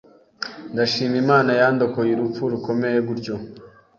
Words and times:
Ndashima 0.73 1.17
Imana 1.23 1.51
yandokoye 1.59 2.11
urupfu 2.13 2.41
rukomeye 2.53 2.99
gutyo 3.07 3.35